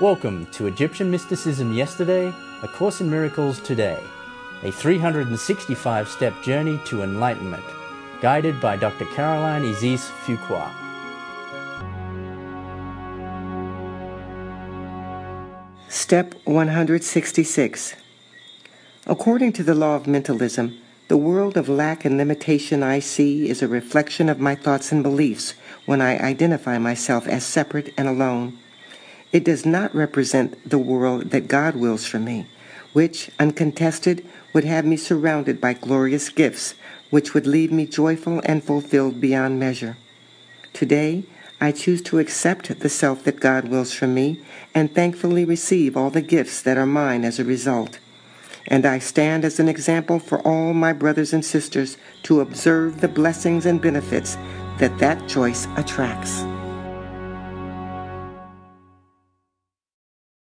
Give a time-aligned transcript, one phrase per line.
[0.00, 4.02] Welcome to Egyptian Mysticism Yesterday, A Course in Miracles Today,
[4.62, 7.62] a 365 step journey to enlightenment,
[8.22, 9.04] guided by Dr.
[9.04, 10.72] Caroline Isis Fuqua.
[15.90, 17.94] Step 166.
[19.06, 23.60] According to the law of mentalism, the world of lack and limitation I see is
[23.60, 25.52] a reflection of my thoughts and beliefs
[25.84, 28.56] when I identify myself as separate and alone.
[29.32, 32.46] It does not represent the world that God wills for me,
[32.92, 36.74] which, uncontested, would have me surrounded by glorious gifts,
[37.10, 39.96] which would leave me joyful and fulfilled beyond measure.
[40.72, 41.24] Today,
[41.60, 44.42] I choose to accept the self that God wills for me
[44.74, 47.98] and thankfully receive all the gifts that are mine as a result.
[48.66, 53.08] And I stand as an example for all my brothers and sisters to observe the
[53.08, 54.36] blessings and benefits
[54.78, 56.44] that that choice attracts.